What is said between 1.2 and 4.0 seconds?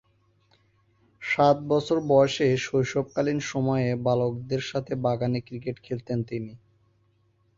সাত বছর বয়সে শৈশবকালীন সময়ে